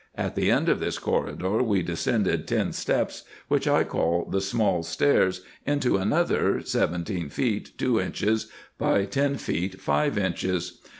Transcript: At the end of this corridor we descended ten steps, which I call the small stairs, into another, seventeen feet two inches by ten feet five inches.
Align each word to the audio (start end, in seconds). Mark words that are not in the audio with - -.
At 0.15 0.33
the 0.33 0.49
end 0.49 0.67
of 0.67 0.79
this 0.79 0.97
corridor 0.97 1.61
we 1.61 1.83
descended 1.83 2.47
ten 2.47 2.73
steps, 2.73 3.23
which 3.49 3.67
I 3.67 3.83
call 3.83 4.25
the 4.25 4.41
small 4.41 4.81
stairs, 4.81 5.41
into 5.63 5.97
another, 5.97 6.59
seventeen 6.61 7.29
feet 7.29 7.77
two 7.77 7.99
inches 8.01 8.49
by 8.79 9.05
ten 9.05 9.35
feet 9.37 9.79
five 9.79 10.17
inches. 10.17 10.79